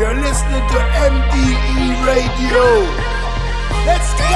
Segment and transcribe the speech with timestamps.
[0.00, 0.78] You're listening to
[1.12, 2.64] MDE Radio.
[3.84, 4.32] Let's go!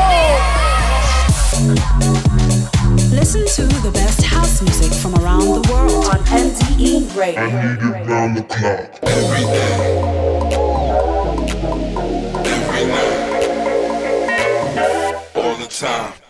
[3.10, 7.40] Listen to the best house music from around the world on MDE Radio.
[7.40, 8.98] I need it round the clock.
[9.04, 9.78] Every day.
[12.44, 13.24] Every night.
[15.34, 16.23] All the time.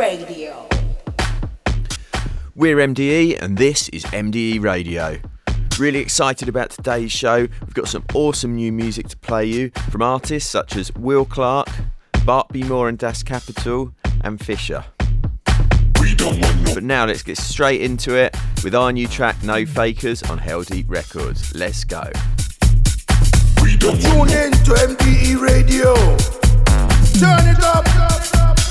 [0.00, 0.66] Radio.
[2.54, 5.18] We're MDE and this is MDE Radio.
[5.78, 7.40] Really excited about today's show.
[7.40, 11.68] We've got some awesome new music to play you from artists such as Will Clarke,
[12.24, 13.92] Bart B More and Das Kapital,
[14.24, 14.86] and Fisher.
[16.00, 19.36] We don't want no But now let's get straight into it with our new track
[19.44, 21.54] No Fakers on Hell Deep Records.
[21.54, 22.10] Let's go.
[23.62, 25.94] we don't Tune in to MDE Radio.
[27.20, 27.80] Turn it up.
[27.84, 28.69] we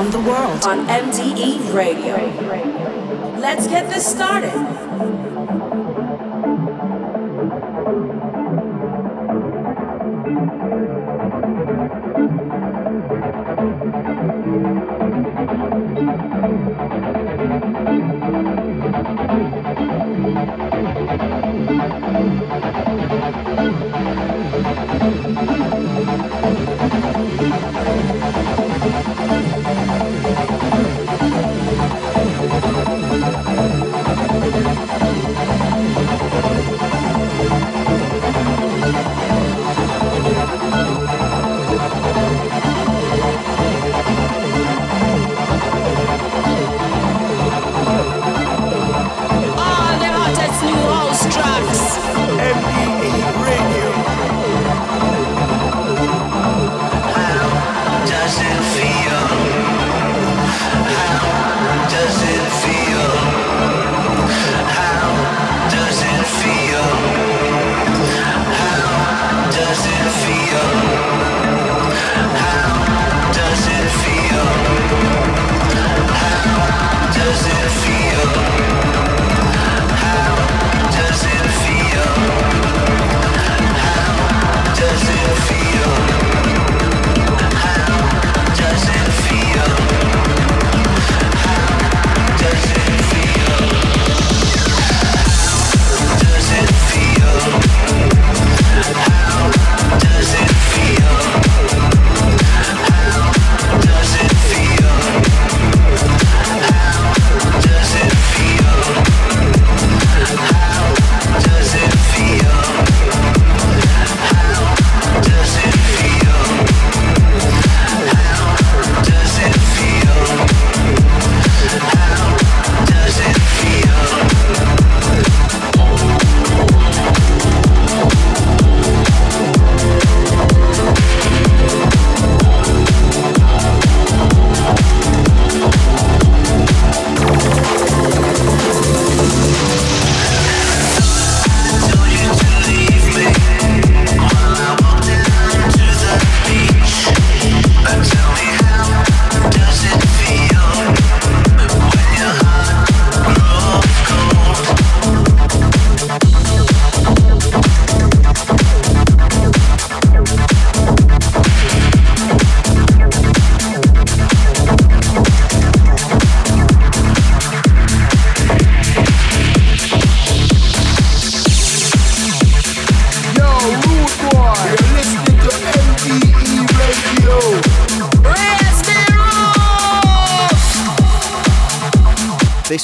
[0.00, 2.16] around the world on MDE Radio.
[3.38, 5.59] Let's get this started.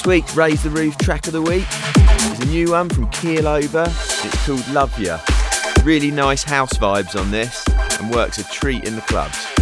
[0.07, 1.67] Week's Raise the Roof track of the week
[2.33, 3.87] is a new one from Keel/Over.
[3.89, 5.19] It's called Love Ya.
[5.83, 7.65] Really nice house vibes on this
[7.99, 9.56] and works a treat in the clubs.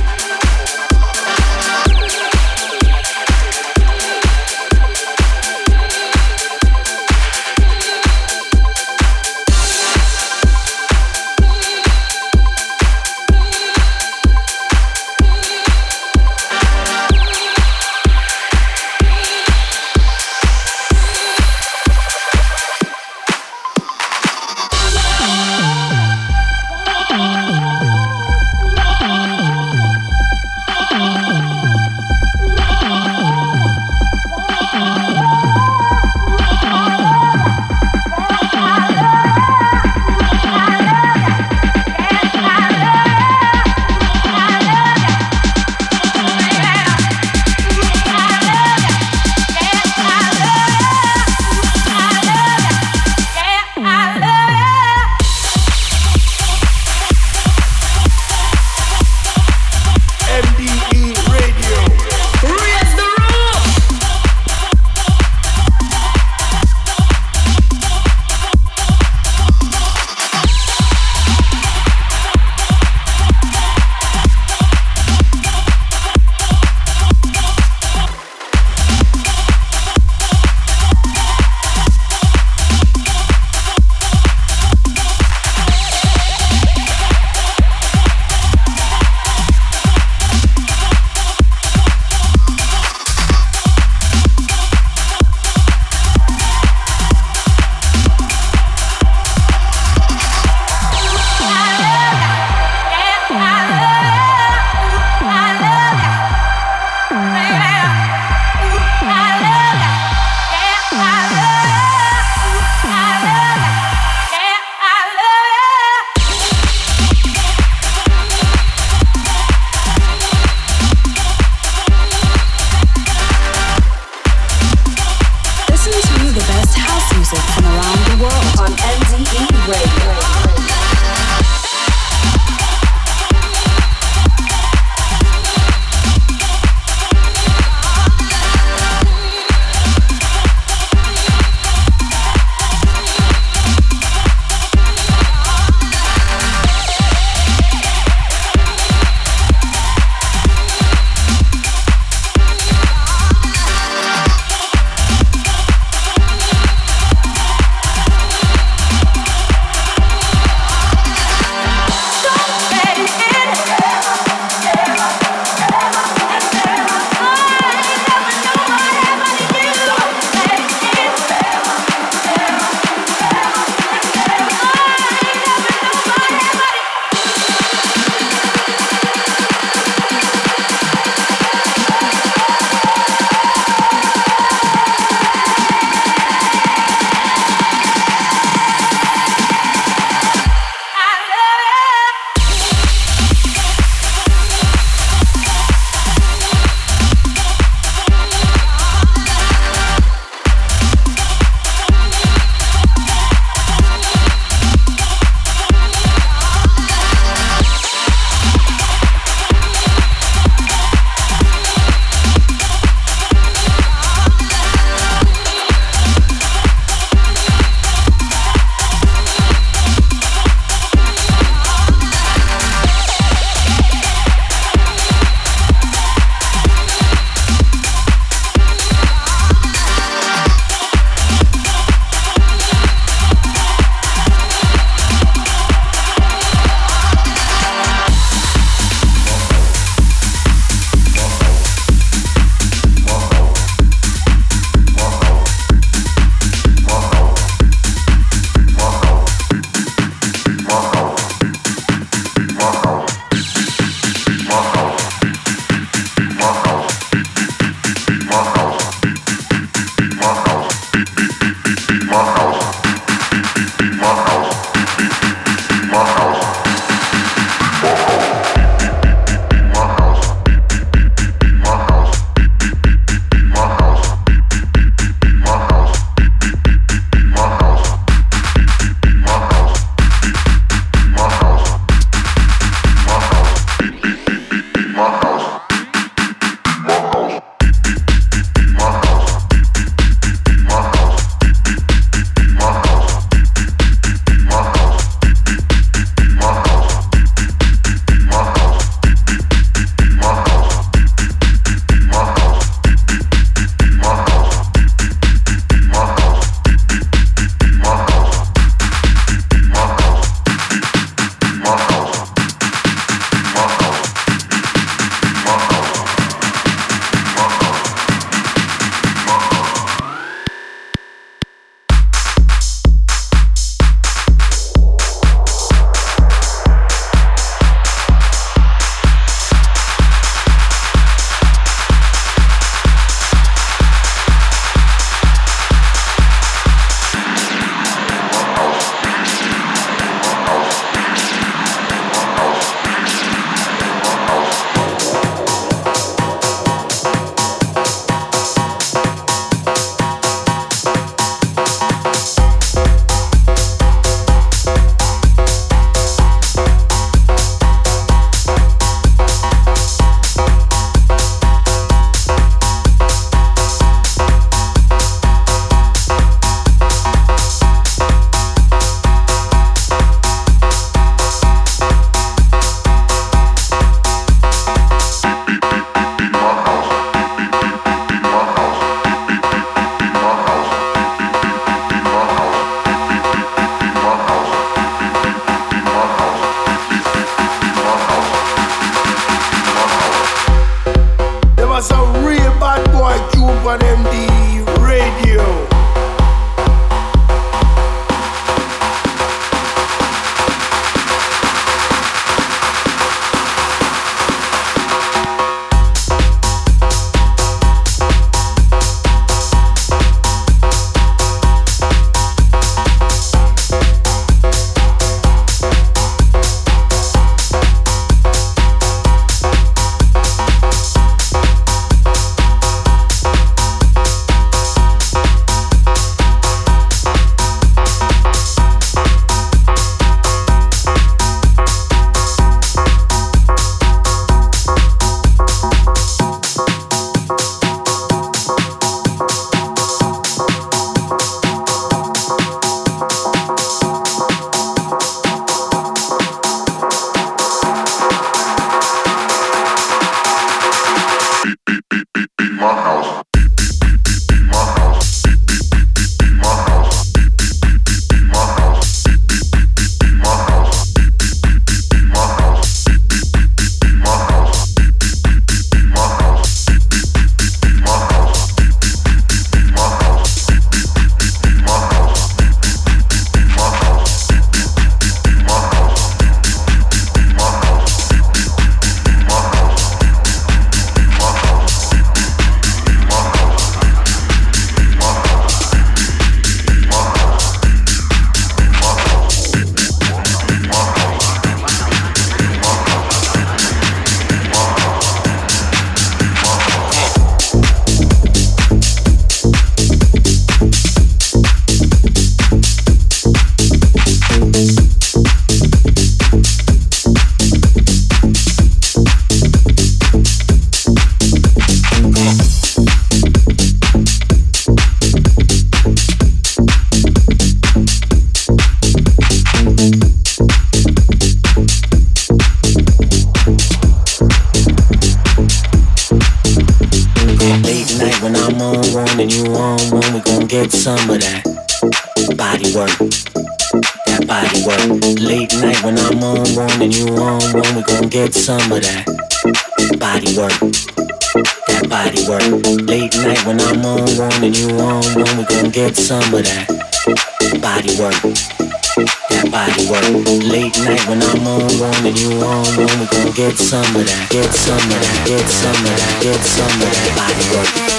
[554.54, 557.93] get some of that, get some of that, get some of that body.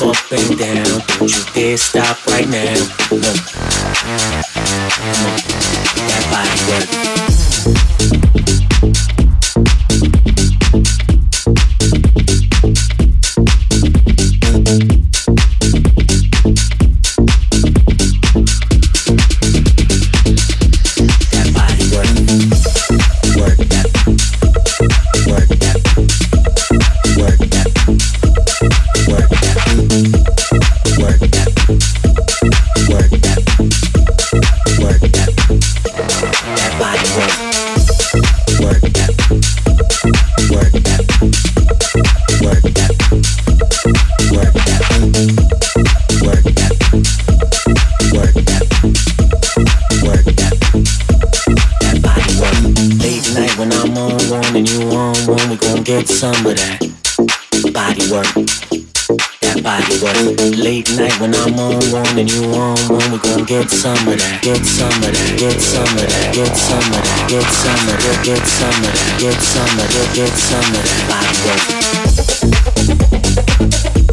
[0.00, 1.02] Up and down.
[1.18, 2.74] Don't you dare stop right now.
[3.12, 3.22] Look.
[6.08, 7.03] That body work.
[64.20, 69.86] summer, good summer, good summer, good summer, good summer, good summer, good summer, good summer,
[70.14, 71.62] good summer, good
[73.90, 74.03] summer,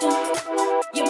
[0.00, 1.07] You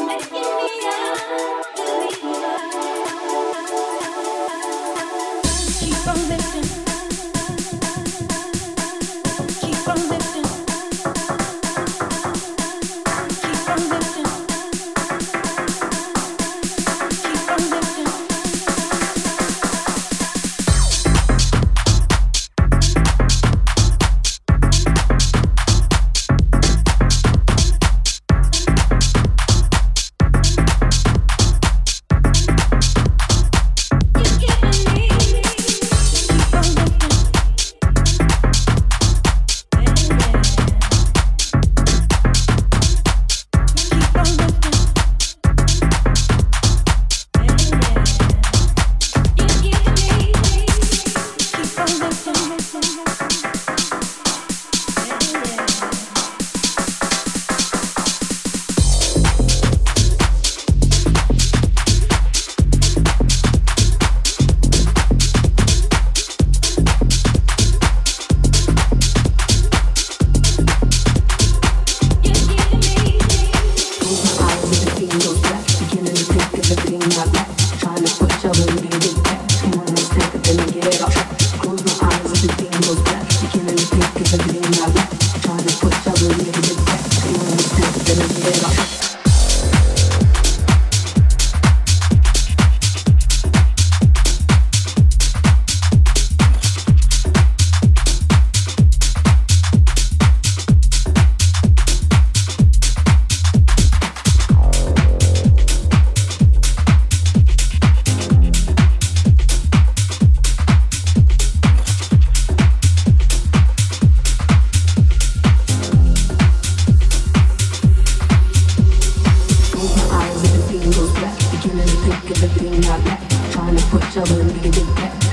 [124.24, 125.27] tell the lady to get back.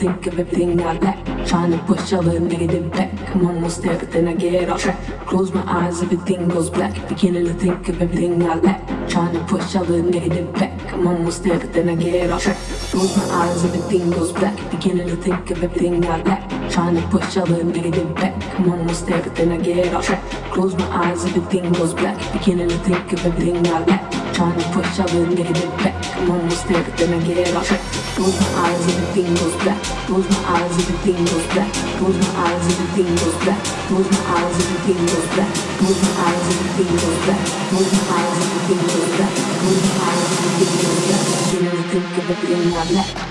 [0.00, 1.46] Think of everything I lack.
[1.46, 3.12] Trying to push all the negative back.
[3.34, 4.98] I'm almost there, but then I get off track.
[5.26, 6.94] Close my eyes, everything goes black.
[7.06, 8.80] Beginning to think of everything I lack.
[9.10, 10.72] Trying to push all the negative back.
[10.90, 12.56] I'm almost there, but then I get off track.
[12.90, 14.56] Close my eyes, everything goes black.
[14.70, 16.70] Beginning to think of everything I lack.
[16.70, 18.34] Trying to push all the negative back.
[18.58, 20.22] I'm almost there, but then I get off track.
[20.54, 22.16] Close my eyes, everything goes black.
[22.32, 24.10] Beginning to think of everything I lack.
[24.32, 25.94] Trying to push all the negative back.
[26.16, 27.99] I'm almost there, but then I get off track.
[28.20, 29.82] Close my eyes, everything goes black.
[30.04, 31.72] Close my eyes, everything goes black.
[31.72, 33.64] Close my eyes, everything goes black.
[33.88, 35.54] Close my eyes, everything goes black.
[35.80, 37.44] Close my eyes, everything goes black.
[37.70, 39.32] Close my eyes, everything goes black.
[39.56, 41.24] Close my eyes, everything goes black.
[41.48, 43.29] You never think of everything I lack.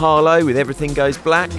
[0.00, 1.50] Mahalo with Everything Goes Black.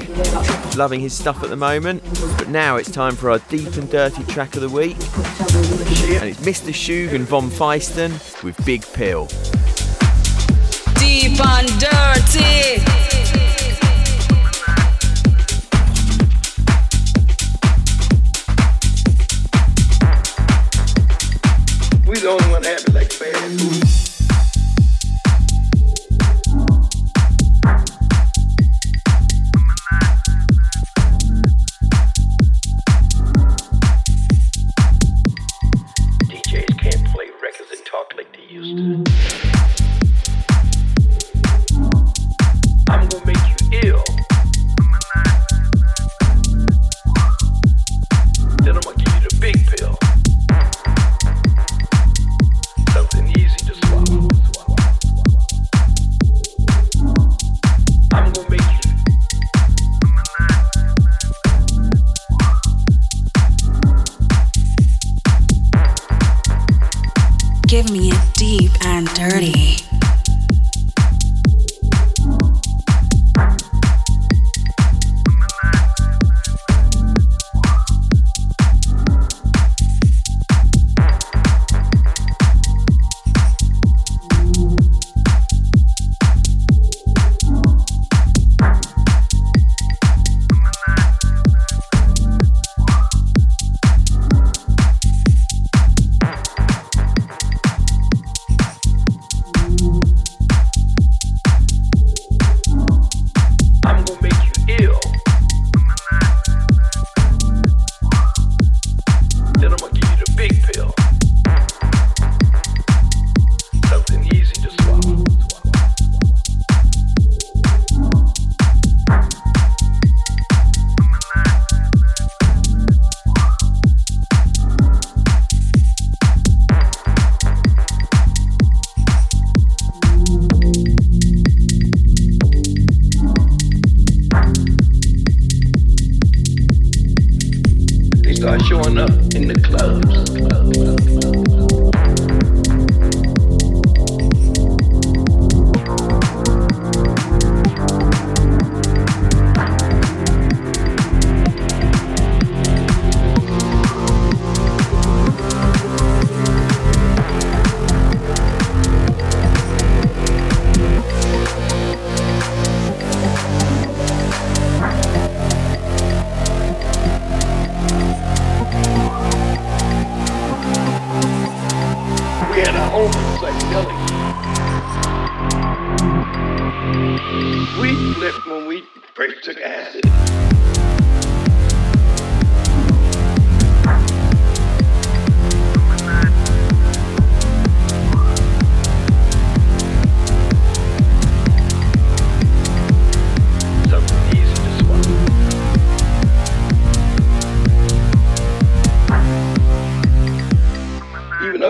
[0.76, 2.02] Loving his stuff at the moment.
[2.40, 4.98] But now it's time for our deep and dirty track of the week.
[6.20, 6.74] And it's Mr.
[6.74, 8.12] Schug and Vom Feisten
[8.44, 9.28] with Big Pill.
[10.96, 13.01] Deep and dirty.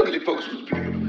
[0.02, 1.01] ugly folks was beautiful.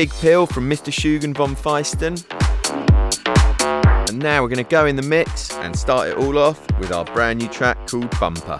[0.00, 0.90] Big Pill from Mr.
[0.90, 2.16] Shugen Vom Feisten.
[4.08, 6.90] And now we're going to go in the mix and start it all off with
[6.90, 8.56] our brand new track called Bumper.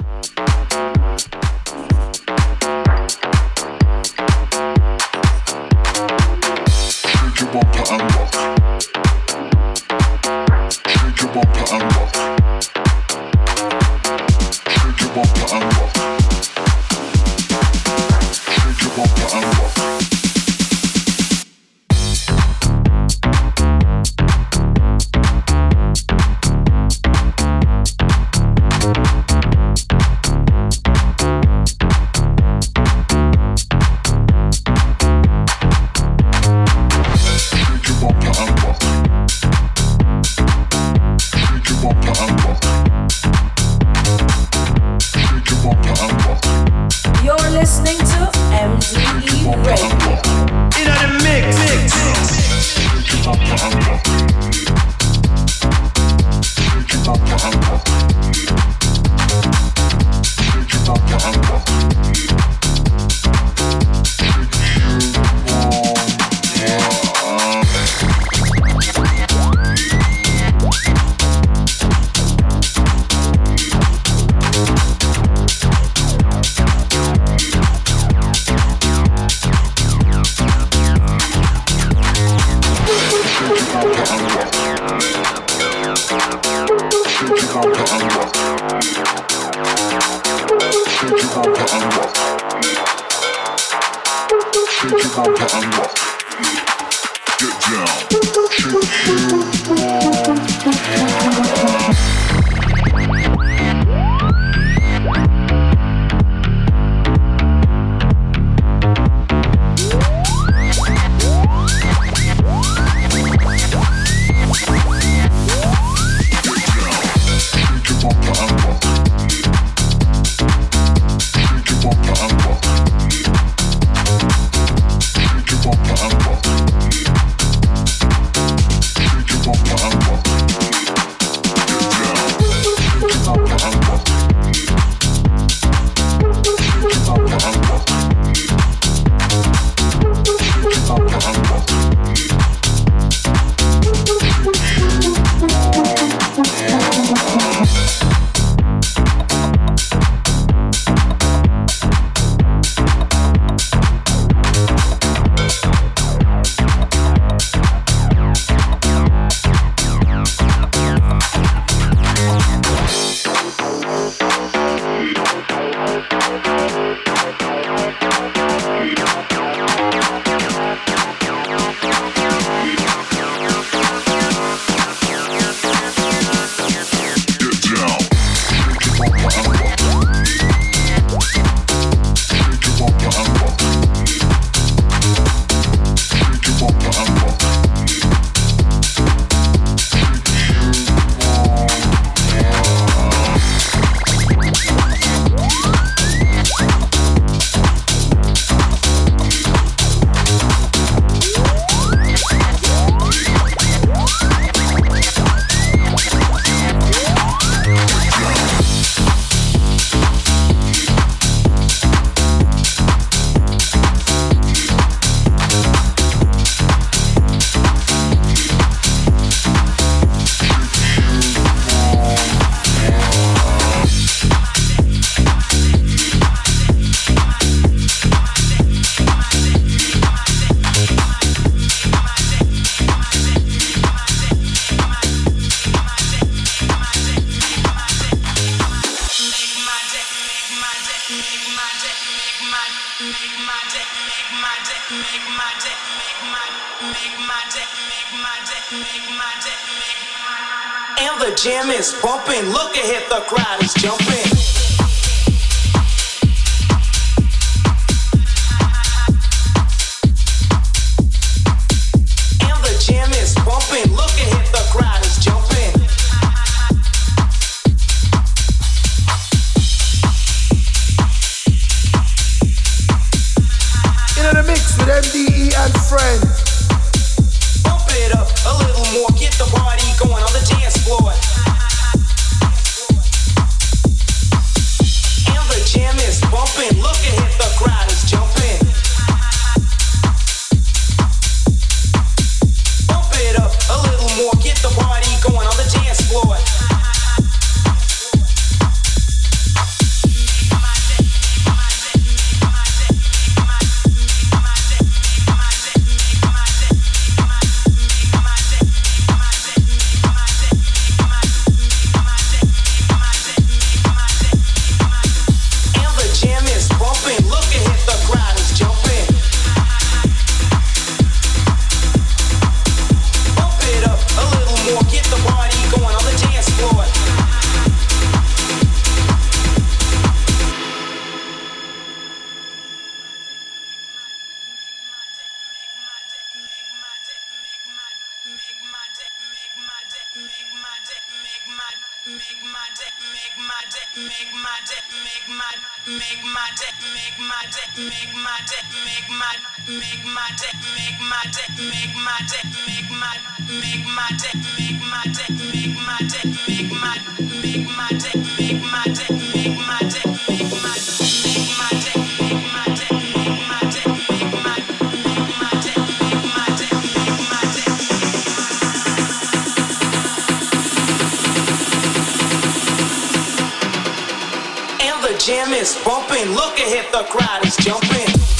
[375.25, 376.31] jam is bumping.
[376.35, 378.39] Look ahead, the crowd is jumping.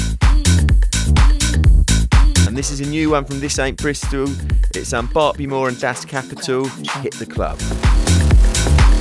[2.61, 4.27] This is a new one from This Ain't Bristol.
[4.75, 6.65] It's um, Bart B More and Das Kapital.
[7.01, 7.57] Hit the club.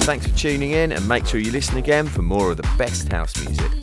[0.07, 3.13] Thanks for tuning in and make sure you listen again for more of the best
[3.13, 3.80] house music.